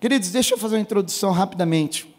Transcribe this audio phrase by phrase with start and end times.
[0.00, 2.14] Queridos, deixa eu fazer uma introdução rapidamente.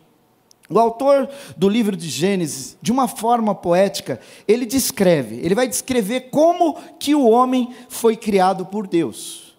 [0.70, 6.30] O autor do livro de Gênesis, de uma forma poética, ele descreve, ele vai descrever
[6.30, 9.56] como que o homem foi criado por Deus.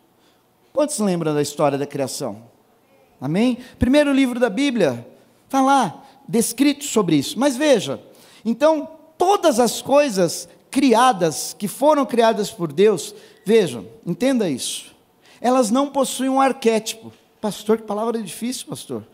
[0.72, 2.42] Quantos lembram da história da criação?
[3.20, 3.58] Amém?
[3.78, 5.06] Primeiro livro da Bíblia,
[5.46, 7.38] está lá, descrito sobre isso.
[7.38, 8.02] Mas veja,
[8.44, 13.14] então, todas as coisas criadas, que foram criadas por Deus,
[13.44, 14.94] vejam, entenda isso,
[15.40, 17.12] elas não possuem um arquétipo.
[17.40, 19.04] Pastor, que palavra difícil, pastor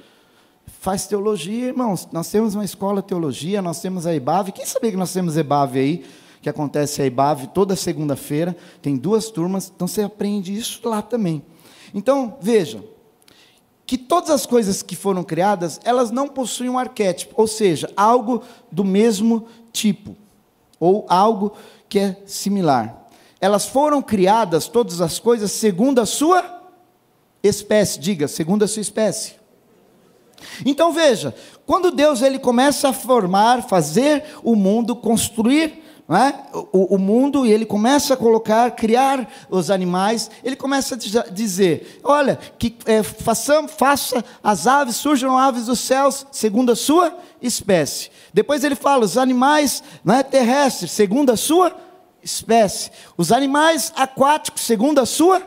[0.85, 2.09] faz teologia, irmãos.
[2.13, 4.53] Nós temos uma escola de teologia, nós temos a EBAV.
[4.53, 6.05] Quem sabia que nós temos EBAV aí?
[6.43, 8.57] Que acontece a EBAV toda segunda-feira.
[8.83, 11.43] Tem duas turmas, então você aprende isso lá também.
[11.95, 12.85] Então, veja,
[13.87, 18.43] que todas as coisas que foram criadas, elas não possuem um arquétipo, ou seja, algo
[18.71, 20.17] do mesmo tipo,
[20.79, 21.53] ou algo
[21.89, 23.09] que é similar.
[23.41, 26.54] Elas foram criadas, todas as coisas, segundo a sua
[27.49, 29.35] espécie, diga, segundo a sua espécie.
[30.65, 31.35] Então veja,
[31.65, 36.35] quando Deus ele começa a formar, fazer o mundo, construir é?
[36.71, 41.99] o, o, mundo e ele começa a colocar, criar os animais, ele começa a dizer:
[42.05, 48.11] olha, que é, façam, faça as aves, surjam aves dos céus, segundo a sua espécie.
[48.35, 51.75] Depois ele fala: os animais é, terrestres, segundo a sua
[52.23, 52.91] espécie.
[53.17, 55.43] Os animais aquáticos, segundo a sua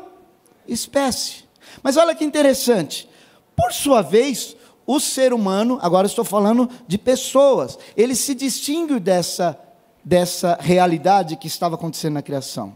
[0.68, 1.47] espécie.
[1.82, 3.08] Mas olha que interessante.
[3.56, 9.60] Por sua vez, o ser humano, agora estou falando de pessoas, ele se distingue dessa,
[10.04, 12.76] dessa realidade que estava acontecendo na criação.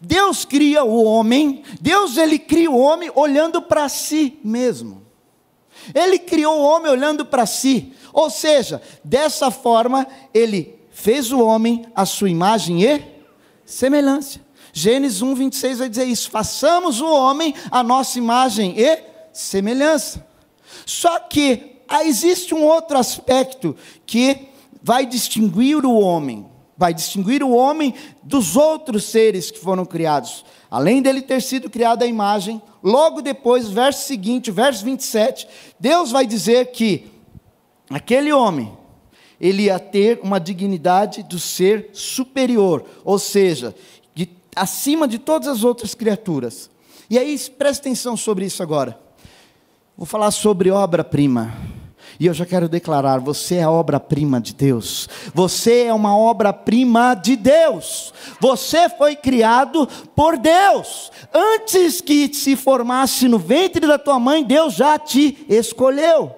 [0.00, 5.02] Deus cria o homem, Deus ele cria o homem olhando para si mesmo.
[5.94, 11.86] Ele criou o homem olhando para si, ou seja, dessa forma ele fez o homem
[11.94, 13.02] a sua imagem e
[13.64, 14.40] semelhança.
[14.72, 18.98] Gênesis 1, 26 vai dizer isso: façamos o homem a nossa imagem e
[19.32, 20.26] semelhança.
[20.86, 24.48] Só que ah, existe um outro aspecto que
[24.82, 30.44] vai distinguir o homem, vai distinguir o homem dos outros seres que foram criados.
[30.70, 35.48] Além dele ter sido criado à imagem, logo depois, verso seguinte, verso 27,
[35.78, 37.06] Deus vai dizer que
[37.90, 38.72] aquele homem,
[39.40, 43.74] ele ia ter uma dignidade do ser superior, ou seja,
[44.54, 46.70] acima de todas as outras criaturas.
[47.08, 48.98] E aí, preste atenção sobre isso agora.
[49.96, 51.52] Vou falar sobre obra-prima.
[52.18, 55.08] E eu já quero declarar: você é obra-prima de Deus.
[55.34, 58.12] Você é uma obra-prima de Deus.
[58.40, 61.10] Você foi criado por Deus.
[61.32, 66.34] Antes que se formasse no ventre da tua mãe, Deus já te escolheu.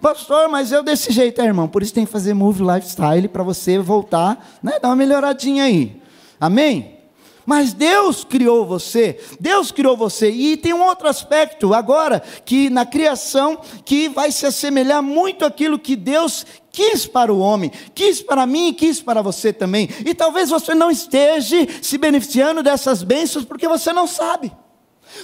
[0.00, 1.68] Pastor, mas eu desse jeito, é, irmão.
[1.68, 4.78] Por isso tem que fazer move lifestyle para você voltar, né?
[4.80, 6.00] Dar uma melhoradinha aí.
[6.40, 7.01] Amém?
[7.44, 10.30] Mas Deus criou você, Deus criou você.
[10.30, 15.78] E tem um outro aspecto agora, que na criação, que vai se assemelhar muito àquilo
[15.78, 19.88] que Deus quis para o homem, quis para mim e quis para você também.
[20.06, 24.52] E talvez você não esteja se beneficiando dessas bênçãos porque você não sabe.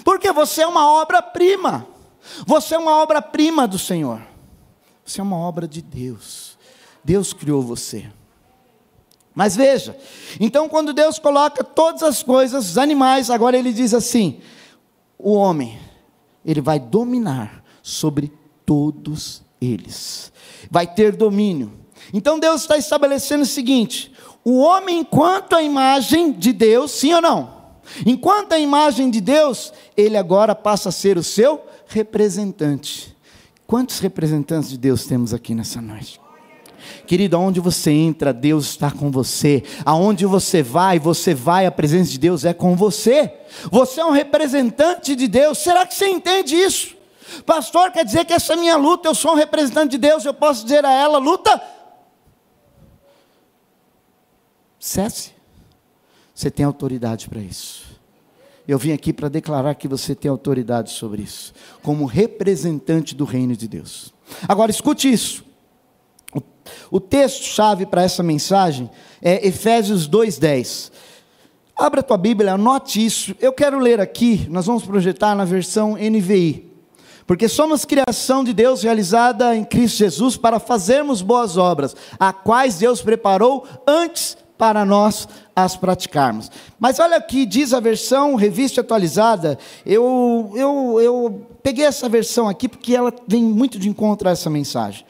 [0.04, 1.86] Porque você é uma obra-prima.
[2.46, 4.20] Você é uma obra-prima do Senhor.
[5.04, 6.58] Você é uma obra de Deus.
[7.02, 8.06] Deus criou você.
[9.38, 9.96] Mas veja,
[10.40, 14.40] então quando Deus coloca todas as coisas, os animais, agora ele diz assim:
[15.16, 15.78] o homem,
[16.44, 18.32] ele vai dominar sobre
[18.66, 20.32] todos eles,
[20.68, 21.72] vai ter domínio.
[22.12, 24.12] Então Deus está estabelecendo o seguinte:
[24.44, 27.58] o homem, enquanto a imagem de Deus, sim ou não?
[28.04, 33.16] Enquanto a imagem de Deus, ele agora passa a ser o seu representante.
[33.68, 36.18] Quantos representantes de Deus temos aqui nessa noite?
[37.08, 39.62] Querido, aonde você entra, Deus está com você.
[39.82, 43.32] Aonde você vai, você vai, a presença de Deus é com você.
[43.70, 45.56] Você é um representante de Deus.
[45.56, 46.94] Será que você entende isso?
[47.46, 50.34] Pastor, quer dizer que essa é minha luta, eu sou um representante de Deus, eu
[50.34, 51.58] posso dizer a ela: luta.
[54.78, 55.32] Cesse.
[56.34, 57.86] Você tem autoridade para isso.
[58.66, 63.56] Eu vim aqui para declarar que você tem autoridade sobre isso, como representante do reino
[63.56, 64.12] de Deus.
[64.46, 65.47] Agora escute isso.
[66.90, 68.90] O texto-chave para essa mensagem
[69.20, 70.90] é Efésios 2,10.
[71.76, 73.34] Abra a tua Bíblia, anote isso.
[73.40, 76.66] Eu quero ler aqui, nós vamos projetar na versão NVI.
[77.26, 82.78] Porque somos criação de Deus realizada em Cristo Jesus para fazermos boas obras, a quais
[82.78, 86.50] Deus preparou antes para nós as praticarmos.
[86.80, 89.58] Mas olha aqui, diz a versão revista atualizada.
[89.84, 94.48] Eu, eu, eu peguei essa versão aqui porque ela vem muito de encontro a essa
[94.48, 95.04] mensagem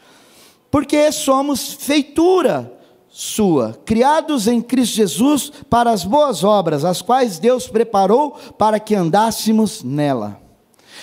[0.70, 2.73] porque somos feitura
[3.09, 8.94] sua, criados em Cristo Jesus para as boas obras, as quais Deus preparou para que
[8.94, 10.41] andássemos nela.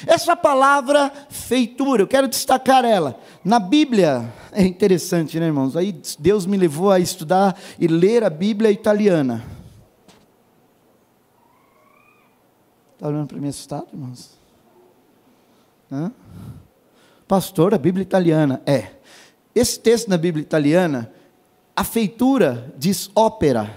[0.06, 3.20] Essa palavra feitura, eu quero destacar ela.
[3.44, 5.76] Na Bíblia, é interessante, né, irmãos?
[5.76, 9.44] Aí Deus me levou a estudar e ler a Bíblia italiana.
[12.94, 14.32] Está olhando para mim assustado, irmãos?
[15.92, 16.12] Hã?
[17.28, 18.62] Pastor, a Bíblia italiana.
[18.66, 18.92] É.
[19.56, 21.10] Esse texto na Bíblia italiana,
[21.74, 23.74] a feitura diz ópera.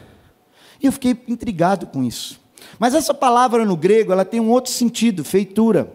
[0.82, 2.40] E eu fiquei intrigado com isso.
[2.78, 5.92] Mas essa palavra no grego, ela tem um outro sentido, feitura.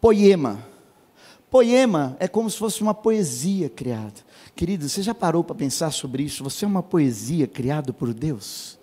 [0.00, 0.64] Poema.
[1.50, 4.14] Poema é como se fosse uma poesia criada.
[4.54, 6.44] Querido, você já parou para pensar sobre isso?
[6.44, 8.78] Você é uma poesia criada por Deus?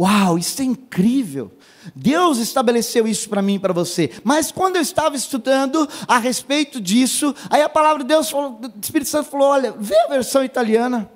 [0.00, 1.52] Uau, isso é incrível!
[1.94, 4.10] Deus estabeleceu isso para mim e para você.
[4.24, 8.80] Mas quando eu estava estudando a respeito disso, aí a palavra de Deus, falou, o
[8.80, 11.10] Espírito Santo falou: olha, vê a versão italiana.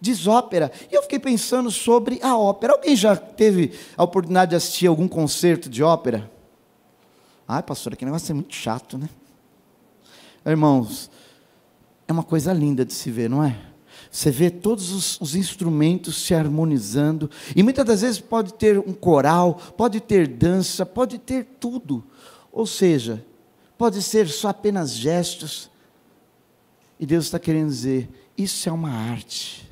[0.00, 0.72] Diz ópera.
[0.90, 2.72] E eu fiquei pensando sobre a ópera.
[2.72, 6.30] Alguém já teve a oportunidade de assistir algum concerto de ópera?
[7.46, 9.08] Ai, pastor, aquele negócio é muito chato, né?
[10.44, 11.10] Irmãos,
[12.08, 13.56] é uma coisa linda de se ver, não é?
[14.16, 18.94] Você vê todos os, os, instrumentos se harmonizando, e muitas das vezes pode ter um
[18.94, 22.02] coral, pode ter dança, pode ter tudo.
[22.50, 23.22] Ou seja,
[23.76, 25.70] pode ser só apenas gestos.
[26.98, 28.08] E Deus está querendo dizer:
[28.38, 29.68] isso é uma arte.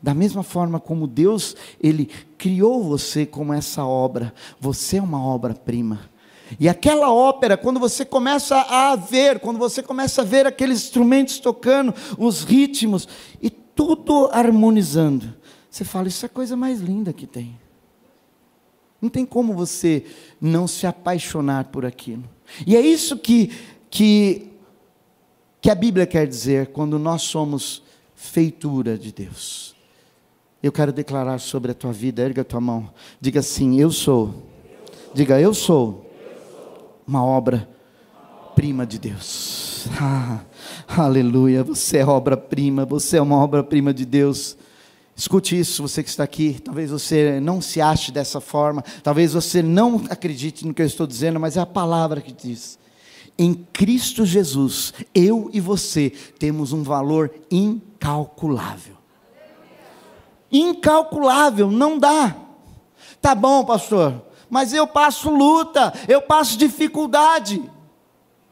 [0.00, 2.06] Da mesma forma como Deus, Ele
[2.38, 6.08] criou você como essa obra, você é uma obra-prima.
[6.58, 11.38] E aquela ópera, quando você começa a ver, quando você começa a ver aqueles instrumentos
[11.38, 13.06] tocando, os ritmos,
[13.40, 15.34] e tudo harmonizando,
[15.70, 17.58] você fala: Isso é a coisa mais linda que tem.
[19.00, 20.04] Não tem como você
[20.40, 22.24] não se apaixonar por aquilo.
[22.66, 23.50] E é isso que,
[23.88, 24.50] que,
[25.60, 27.82] que a Bíblia quer dizer quando nós somos
[28.14, 29.74] feitura de Deus.
[30.62, 34.48] Eu quero declarar sobre a tua vida, erga a tua mão, diga assim: Eu sou.
[35.14, 36.09] Diga, eu sou
[37.10, 39.58] uma obra-prima de Deus.
[40.92, 44.56] Ah, aleluia, você é obra-prima, você é uma obra-prima de Deus.
[45.16, 46.60] Escute isso, você que está aqui.
[46.62, 51.06] Talvez você não se ache dessa forma, talvez você não acredite no que eu estou
[51.06, 52.78] dizendo, mas é a palavra que diz.
[53.38, 58.96] Em Cristo Jesus, eu e você temos um valor incalculável.
[60.52, 62.36] Incalculável, não dá.
[63.22, 67.62] Tá bom, pastor mas eu passo luta, eu passo dificuldade.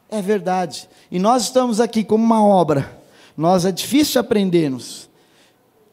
[0.09, 0.89] É verdade.
[1.11, 2.97] E nós estamos aqui como uma obra.
[3.37, 5.09] Nós é difícil aprendermos,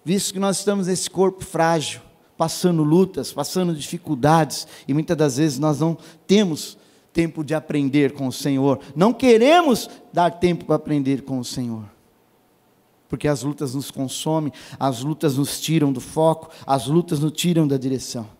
[0.04, 2.00] visto que nós estamos nesse corpo frágil,
[2.36, 6.76] passando lutas, passando dificuldades, e muitas das vezes nós não temos
[7.12, 11.84] tempo de aprender com o Senhor, não queremos dar tempo para aprender com o Senhor.
[13.08, 17.66] Porque as lutas nos consomem, as lutas nos tiram do foco, as lutas nos tiram
[17.66, 18.35] da direção.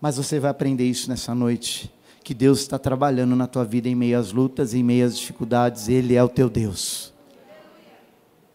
[0.00, 1.92] Mas você vai aprender isso nessa noite.
[2.24, 5.88] Que Deus está trabalhando na tua vida em meio às lutas, em meio às dificuldades.
[5.88, 7.12] Ele é o teu Deus.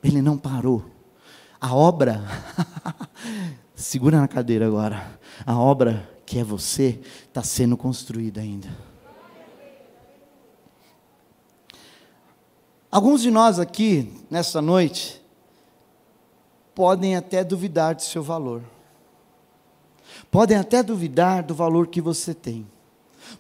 [0.04, 0.86] Ele não parou.
[1.60, 2.24] A obra,
[3.76, 5.20] segura na cadeira agora.
[5.46, 8.70] A obra que é você está sendo construída ainda.
[12.90, 15.22] Alguns de nós aqui, nessa noite,
[16.74, 18.64] podem até duvidar de seu valor
[20.30, 22.66] podem até duvidar do valor que você tem.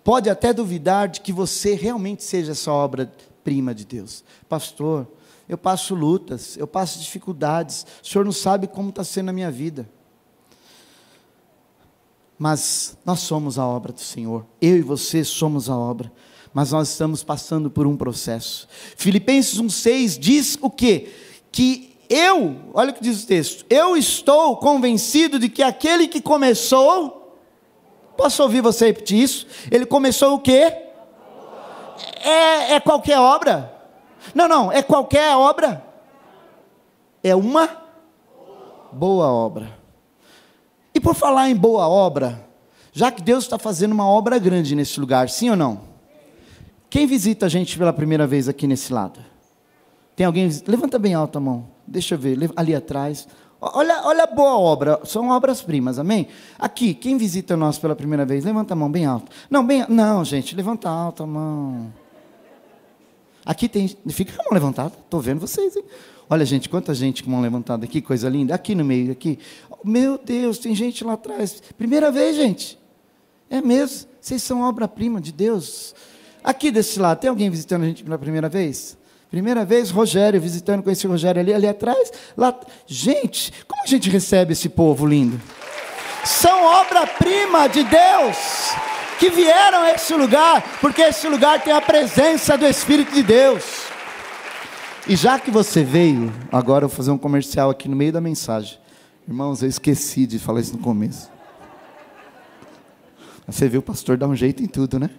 [0.03, 4.23] Pode até duvidar de que você realmente seja essa obra-prima de Deus.
[4.49, 5.07] Pastor,
[5.47, 9.51] eu passo lutas, eu passo dificuldades, o Senhor não sabe como está sendo a minha
[9.51, 9.89] vida.
[12.37, 16.11] Mas nós somos a obra do Senhor, eu e você somos a obra,
[16.53, 18.67] mas nós estamos passando por um processo.
[18.97, 21.11] Filipenses 1,6 diz o quê?
[21.51, 26.21] Que eu, olha o que diz o texto, eu estou convencido de que aquele que
[26.21, 27.37] começou,
[28.17, 29.47] posso ouvir você repetir isso?
[29.71, 30.73] Ele começou o quê?
[32.21, 33.73] É, é qualquer obra?
[34.33, 35.85] Não, não, é qualquer obra.
[37.23, 37.69] É uma
[38.91, 39.77] boa obra.
[40.93, 42.47] E por falar em boa obra,
[42.93, 45.81] já que Deus está fazendo uma obra grande nesse lugar, sim ou não?
[46.89, 49.19] Quem visita a gente pela primeira vez aqui nesse lado?
[50.15, 50.49] Tem alguém?
[50.65, 51.74] Levanta bem alta a mão.
[51.87, 53.27] Deixa eu ver, ali atrás.
[53.59, 56.27] Olha, olha a boa obra, são obras-primas, amém?
[56.59, 59.31] Aqui, quem visita nós pela primeira vez, levanta a mão bem alto.
[59.49, 61.93] Não, bem, não, gente, levanta alta a mão.
[63.45, 65.83] Aqui tem, fica com a mão levantada, estou vendo vocês, hein?
[66.29, 68.55] Olha, gente, quanta gente com mão levantada aqui, coisa linda.
[68.55, 69.37] Aqui no meio, aqui.
[69.83, 71.61] Meu Deus, tem gente lá atrás.
[71.77, 72.79] Primeira vez, gente.
[73.49, 75.93] É mesmo, vocês são obra-prima de Deus.
[76.43, 78.97] Aqui desse lado, tem alguém visitando a gente pela primeira vez?
[79.35, 82.09] Primeira vez, Rogério, visitando com esse Rogério ali, ali atrás.
[82.37, 82.57] Lá...
[82.87, 85.41] Gente, como a gente recebe esse povo lindo?
[86.23, 88.37] São obra-prima de Deus.
[89.19, 93.87] que vieram a esse lugar, porque esse lugar tem a presença do Espírito de Deus.
[95.05, 98.21] E já que você veio, agora eu vou fazer um comercial aqui no meio da
[98.21, 98.79] mensagem.
[99.27, 101.29] Irmãos, eu esqueci de falar isso no começo.
[103.45, 105.09] Você viu o pastor dar um jeito em tudo, né?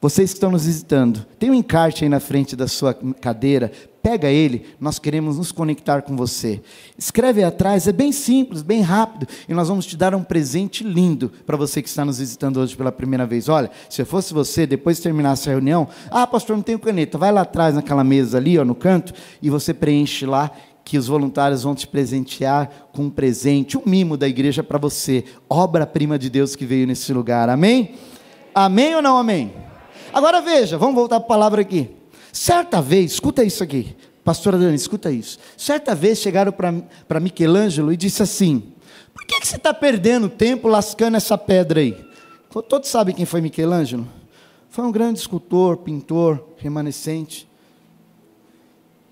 [0.00, 3.72] Vocês que estão nos visitando, tem um encarte aí na frente da sua cadeira,
[4.02, 6.62] pega ele, nós queremos nos conectar com você.
[6.98, 10.84] Escreve aí atrás, é bem simples, bem rápido, e nós vamos te dar um presente
[10.84, 13.48] lindo para você que está nos visitando hoje pela primeira vez.
[13.48, 17.18] Olha, se eu fosse você, depois de terminar essa reunião, ah, pastor, não tenho caneta,
[17.18, 19.12] vai lá atrás naquela mesa ali, ó, no canto,
[19.42, 20.52] e você preenche lá
[20.84, 25.24] que os voluntários vão te presentear com um presente, um mimo da igreja para você,
[25.50, 27.48] obra-prima de Deus que veio nesse lugar.
[27.48, 27.96] Amém?
[28.54, 29.65] Amém ou não amém?
[30.12, 31.90] Agora veja, vamos voltar para a palavra aqui.
[32.32, 35.38] Certa vez, escuta isso aqui, pastora Dani, escuta isso.
[35.56, 38.72] Certa vez chegaram para Michelangelo e disse assim:
[39.14, 41.96] Por que, que você está perdendo tempo lascando essa pedra aí?
[42.68, 44.06] Todos sabem quem foi Michelangelo?
[44.68, 47.48] Foi um grande escultor, pintor, remanescente.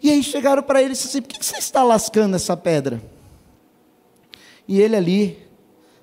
[0.03, 2.57] E aí chegaram para ele e disse assim: Por que, que você está lascando essa
[2.57, 3.03] pedra?
[4.69, 5.39] E ele ali,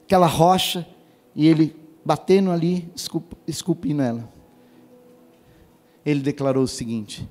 [0.06, 0.88] aquela rocha,
[1.36, 2.92] e ele batendo ali,
[3.48, 4.41] esculpindo ela
[6.06, 7.28] ele declarou o seguinte: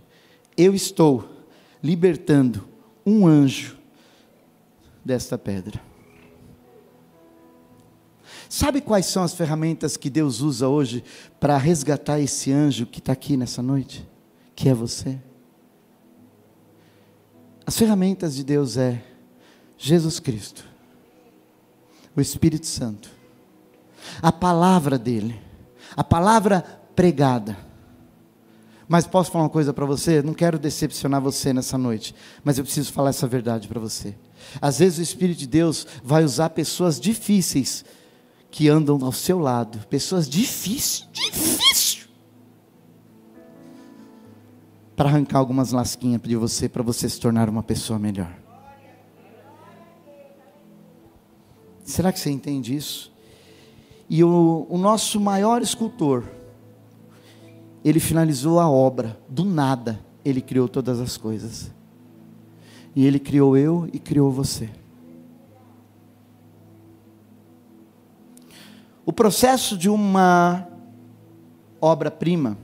[0.56, 1.28] Eu estou
[1.82, 2.68] libertando
[3.04, 3.76] um anjo
[5.04, 5.80] desta pedra.
[8.48, 11.04] Sabe quais são as ferramentas que Deus usa hoje
[11.38, 14.06] para resgatar esse anjo que está aqui nessa noite?
[14.56, 15.18] Que é você?
[17.64, 19.02] As ferramentas de Deus é
[19.78, 20.64] Jesus Cristo,
[22.16, 23.10] o Espírito Santo,
[24.20, 25.40] a palavra dele,
[25.96, 26.60] a palavra
[26.96, 27.69] pregada
[28.90, 30.20] mas posso falar uma coisa para você?
[30.20, 34.16] Não quero decepcionar você nessa noite, mas eu preciso falar essa verdade para você.
[34.60, 37.84] Às vezes o Espírito de Deus vai usar pessoas difíceis
[38.50, 42.08] que andam ao seu lado, pessoas difíceis, difícil,
[44.96, 48.36] para arrancar algumas lasquinhas de você, para você se tornar uma pessoa melhor.
[51.84, 53.12] Será que você entende isso?
[54.08, 56.24] E o, o nosso maior escultor,
[57.84, 61.70] ele finalizou a obra, do nada, ele criou todas as coisas.
[62.94, 64.68] E ele criou eu e criou você.
[69.06, 70.68] O processo de uma
[71.80, 72.56] obra-prima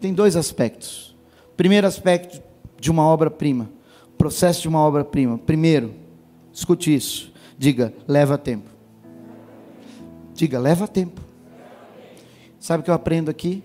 [0.00, 1.16] tem dois aspectos.
[1.56, 2.42] Primeiro aspecto
[2.78, 3.70] de uma obra-prima,
[4.16, 5.38] processo de uma obra-prima.
[5.38, 5.94] Primeiro,
[6.52, 7.32] escute isso.
[7.56, 8.68] Diga, leva tempo.
[10.34, 11.20] Diga, leva tempo.
[12.60, 13.62] Sabe o que eu aprendo aqui?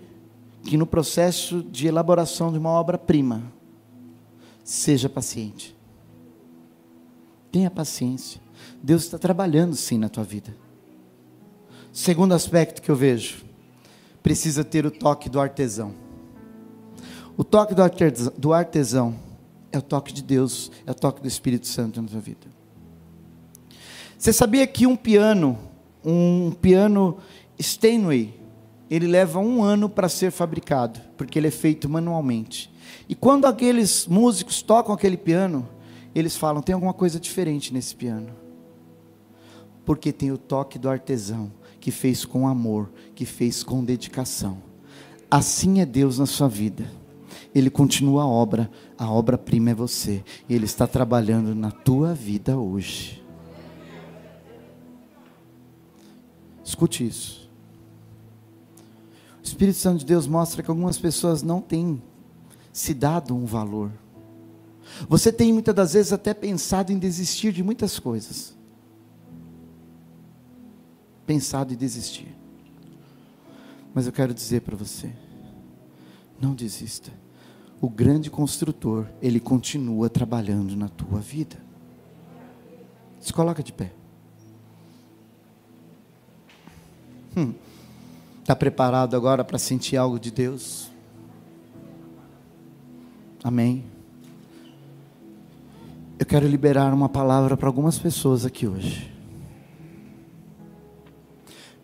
[0.64, 3.42] Que no processo de elaboração de uma obra-prima,
[4.64, 5.76] seja paciente.
[7.52, 8.40] Tenha paciência.
[8.82, 10.56] Deus está trabalhando sim na tua vida.
[11.92, 13.44] Segundo aspecto que eu vejo,
[14.22, 15.94] precisa ter o toque do artesão.
[17.36, 19.14] O toque do artesão
[19.70, 22.46] é o toque de Deus, é o toque do Espírito Santo na tua vida.
[24.18, 25.58] Você sabia que um piano,
[26.04, 27.18] um piano
[27.60, 28.34] Steinway,
[28.94, 32.72] ele leva um ano para ser fabricado, porque ele é feito manualmente.
[33.08, 35.68] E quando aqueles músicos tocam aquele piano,
[36.14, 38.32] eles falam: tem alguma coisa diferente nesse piano.
[39.84, 44.58] Porque tem o toque do artesão, que fez com amor, que fez com dedicação.
[45.28, 46.88] Assim é Deus na sua vida.
[47.52, 50.22] Ele continua a obra, a obra-prima é você.
[50.48, 53.22] Ele está trabalhando na tua vida hoje.
[56.64, 57.43] Escute isso.
[59.54, 62.02] Espírito Santo de Deus mostra que algumas pessoas não têm
[62.72, 63.92] se dado um valor.
[65.08, 68.58] Você tem muitas das vezes até pensado em desistir de muitas coisas.
[71.24, 72.34] Pensado em desistir.
[73.94, 75.12] Mas eu quero dizer para você:
[76.40, 77.12] não desista.
[77.80, 81.56] O grande construtor, ele continua trabalhando na tua vida.
[83.20, 83.92] Se coloca de pé.
[87.36, 87.54] Hum.
[88.44, 90.90] Está preparado agora para sentir algo de Deus?
[93.42, 93.86] Amém.
[96.18, 99.10] Eu quero liberar uma palavra para algumas pessoas aqui hoje.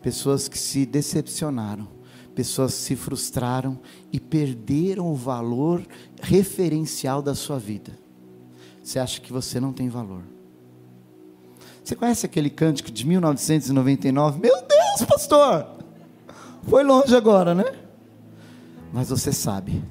[0.03, 1.89] Pessoas que se decepcionaram,
[2.35, 3.81] pessoas que se frustraram
[4.13, 5.83] e perderam o valor
[6.21, 7.99] referencial da sua vida.
[8.83, 10.25] Você acha que você não tem valor?
[11.83, 14.41] Você conhece aquele cântico de 1999?
[14.41, 15.80] Meu Deus, pastor!
[16.69, 17.65] Foi longe agora, né?
[18.93, 19.83] Mas você sabe.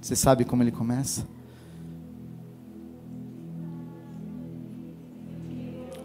[0.00, 1.26] Você sabe como ele começa?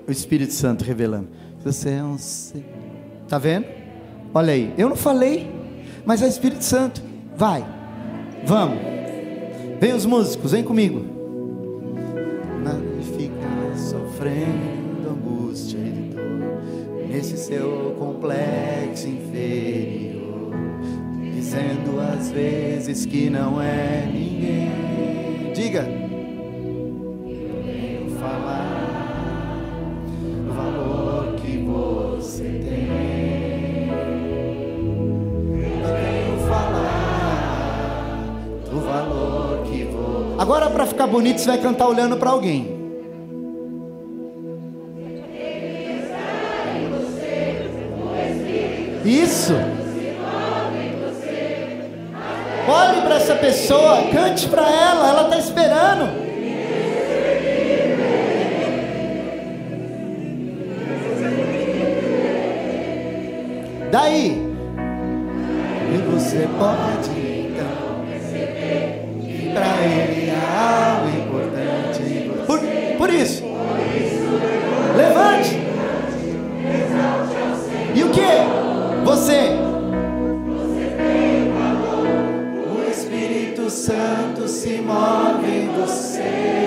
[0.08, 1.28] O Espírito Santo revelando.
[1.64, 2.16] Você é um.
[2.16, 3.66] Está vendo?
[4.34, 5.52] Olha aí, eu não falei,
[6.06, 7.02] mas é o Espírito Santo.
[7.36, 7.66] Vai,
[8.46, 8.78] vamos.
[9.80, 11.06] Vem os músicos, vem comigo.
[12.64, 20.52] Não fica sofrendo angústia e dor nesse seu complexo inferior,
[21.34, 25.54] dizendo às vezes que não é ninguém.
[25.54, 25.84] Diga.
[27.64, 28.88] Venho falar
[30.46, 33.90] do valor que você tem.
[35.54, 38.24] Eu venho falar
[38.70, 40.36] do valor que você.
[40.42, 42.79] Agora para ficar bonito você vai cantar olhando para alguém.
[49.06, 49.54] Isso.
[52.68, 56.30] Olhe para essa pessoa, cante para ela, ela está esperando.
[63.92, 64.50] Daí,
[65.92, 72.32] e você pode então perceber que para ele há algo importante.
[72.46, 72.60] Por,
[73.00, 73.49] por isso,
[79.10, 79.16] que?
[79.16, 79.50] Você.
[82.68, 86.60] O Espírito Santo se move em você.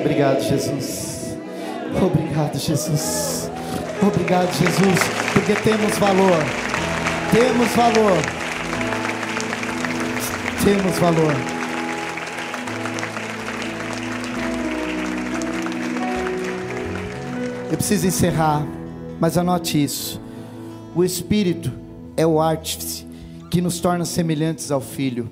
[0.00, 1.36] Obrigado, Jesus.
[2.00, 3.50] Obrigado, Jesus.
[4.00, 5.00] Obrigado, Jesus,
[5.32, 6.42] porque temos valor.
[7.32, 8.18] Temos valor.
[10.64, 11.53] Temos valor.
[17.74, 18.64] Eu preciso encerrar,
[19.18, 20.20] mas anote isso.
[20.94, 21.72] O Espírito
[22.16, 23.04] é o artífice
[23.50, 25.28] que nos torna semelhantes ao Filho.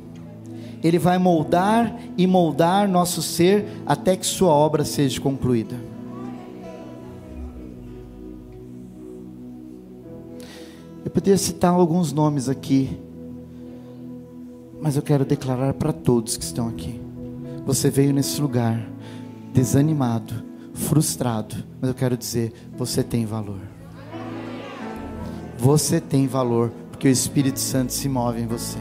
[0.83, 5.77] Ele vai moldar e moldar nosso ser até que Sua obra seja concluída.
[11.05, 12.99] Eu poderia citar alguns nomes aqui,
[14.81, 17.01] mas eu quero declarar para todos que estão aqui.
[17.65, 18.85] Você veio nesse lugar
[19.55, 23.61] desanimado, frustrado, mas eu quero dizer: você tem valor.
[25.59, 28.79] Você tem valor, porque o Espírito Santo se move em você.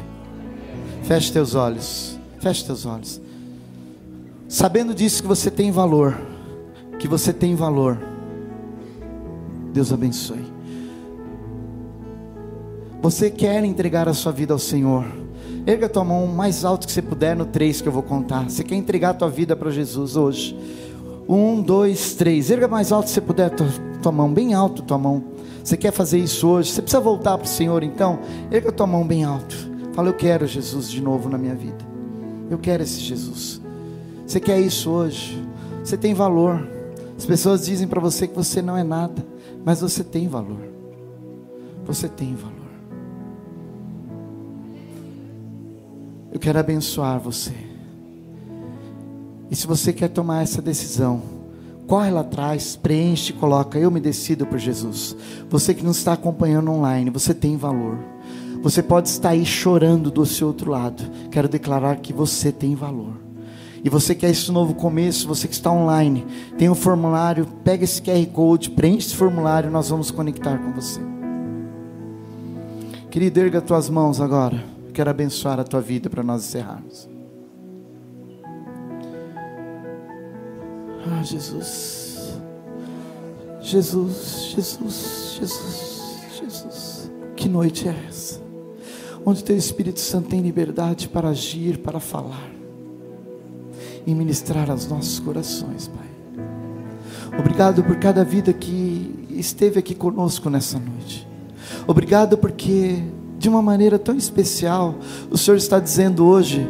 [1.04, 3.22] Feche teus olhos, feche teus olhos.
[4.48, 6.20] Sabendo disso que você tem valor,
[7.00, 7.98] que você tem valor.
[9.74, 10.52] Deus abençoe.
[13.02, 15.06] Você quer entregar a sua vida ao Senhor?
[15.66, 18.50] Erga tua mão mais alto que você puder no três que eu vou contar.
[18.50, 20.58] Você quer entregar a tua vida para Jesus hoje?
[21.28, 22.50] Um, dois, três.
[22.52, 23.68] Erga mais alto você puder tua,
[24.02, 25.24] tua mão, bem alto tua mão.
[25.64, 26.72] Você quer fazer isso hoje?
[26.72, 28.20] Você precisa voltar para o Senhor então?
[28.52, 29.56] Erga tua mão bem alto.
[29.94, 31.86] Fala, eu quero Jesus de novo na minha vida.
[32.50, 33.62] Eu quero esse Jesus.
[34.26, 35.42] Você quer isso hoje?
[35.84, 36.68] Você tem valor.
[37.18, 39.26] As pessoas dizem para você que você não é nada,
[39.64, 40.68] mas você tem valor.
[41.86, 42.56] Você tem valor.
[46.32, 47.71] Eu quero abençoar você.
[49.52, 51.22] E se você quer tomar essa decisão,
[51.86, 55.14] corre lá atrás, preenche, coloca, eu me decido por Jesus.
[55.50, 58.00] Você que não está acompanhando online, você tem valor.
[58.64, 61.04] Você pode estar aí chorando do seu outro lado.
[61.30, 63.20] Quero declarar que você tem valor.
[63.84, 66.26] E você quer esse novo começo, você que está online,
[66.58, 71.02] tem um formulário, pega esse QR Code, preenche esse formulário, nós vamos conectar com você.
[73.10, 74.64] Querido, erga as tuas mãos agora.
[74.94, 77.11] Quero abençoar a tua vida para nós encerrarmos.
[81.24, 82.02] Jesus.
[83.62, 87.12] Jesus, Jesus, Jesus, Jesus.
[87.36, 88.42] Que noite é essa?
[89.26, 92.50] Onde teu Espírito Santo tem liberdade para agir, para falar
[94.06, 96.12] e ministrar aos nossos corações, Pai.
[97.40, 101.28] Obrigado por cada vida que esteve aqui conosco nessa noite.
[101.88, 103.04] Obrigado porque,
[103.38, 104.96] de uma maneira tão especial,
[105.30, 106.68] o Senhor está dizendo hoje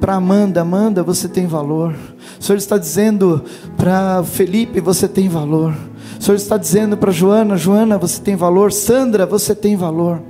[0.00, 1.94] para Amanda: Amanda, você tem valor.
[2.38, 3.44] O Senhor está dizendo
[3.76, 5.74] para Felipe: você tem valor.
[6.18, 8.72] O Senhor está dizendo para Joana: Joana, você tem valor.
[8.72, 10.20] Sandra, você tem valor.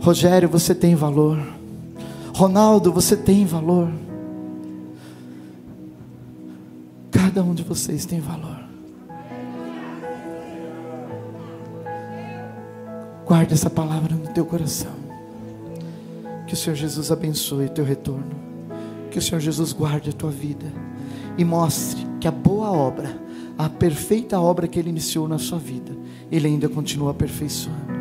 [0.00, 1.38] Rogério, você tem valor.
[2.34, 3.88] Ronaldo, você tem valor.
[7.10, 8.62] Cada um de vocês tem valor.
[13.24, 14.93] Guarde essa palavra no teu coração.
[16.54, 18.30] Que o Senhor Jesus abençoe o teu retorno.
[19.10, 20.66] Que o Senhor Jesus guarde a tua vida.
[21.36, 23.10] E mostre que a boa obra,
[23.58, 25.90] a perfeita obra que Ele iniciou na sua vida,
[26.30, 27.92] Ele ainda continua aperfeiçoando.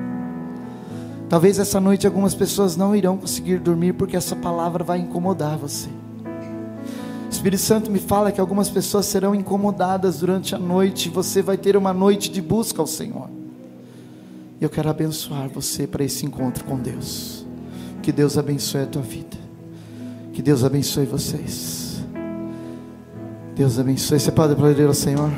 [1.27, 5.89] Talvez essa noite algumas pessoas não irão conseguir dormir porque essa palavra vai incomodar você.
[7.31, 11.75] Espírito Santo me fala que algumas pessoas serão incomodadas durante a noite, você vai ter
[11.75, 13.31] uma noite de busca ao Senhor.
[14.61, 17.42] Eu quero abençoar você para esse encontro com Deus.
[18.03, 19.37] Que Deus abençoe a tua vida.
[20.33, 22.03] Que Deus abençoe vocês.
[23.55, 24.19] Deus abençoe.
[24.19, 25.31] Você pode aplaudir ao Senhor?